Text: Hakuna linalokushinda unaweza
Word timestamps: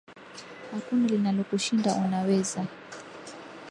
Hakuna 0.71 1.07
linalokushinda 1.07 1.93
unaweza 1.95 2.65